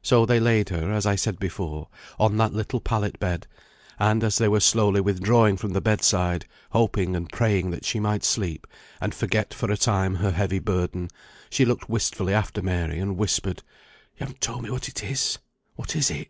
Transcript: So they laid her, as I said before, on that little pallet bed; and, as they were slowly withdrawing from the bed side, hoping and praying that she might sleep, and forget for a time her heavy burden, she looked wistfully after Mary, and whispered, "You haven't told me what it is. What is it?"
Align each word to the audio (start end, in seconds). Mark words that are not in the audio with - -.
So 0.00 0.24
they 0.24 0.40
laid 0.40 0.70
her, 0.70 0.90
as 0.90 1.04
I 1.04 1.14
said 1.14 1.38
before, 1.38 1.88
on 2.18 2.38
that 2.38 2.54
little 2.54 2.80
pallet 2.80 3.20
bed; 3.20 3.46
and, 3.98 4.24
as 4.24 4.38
they 4.38 4.48
were 4.48 4.60
slowly 4.60 5.02
withdrawing 5.02 5.58
from 5.58 5.74
the 5.74 5.82
bed 5.82 6.00
side, 6.02 6.46
hoping 6.70 7.14
and 7.14 7.30
praying 7.30 7.70
that 7.72 7.84
she 7.84 8.00
might 8.00 8.24
sleep, 8.24 8.66
and 8.98 9.14
forget 9.14 9.52
for 9.52 9.70
a 9.70 9.76
time 9.76 10.14
her 10.14 10.30
heavy 10.30 10.58
burden, 10.58 11.08
she 11.50 11.66
looked 11.66 11.90
wistfully 11.90 12.32
after 12.32 12.62
Mary, 12.62 12.98
and 12.98 13.18
whispered, 13.18 13.58
"You 14.18 14.20
haven't 14.20 14.40
told 14.40 14.62
me 14.62 14.70
what 14.70 14.88
it 14.88 15.04
is. 15.04 15.36
What 15.76 15.94
is 15.96 16.10
it?" 16.10 16.28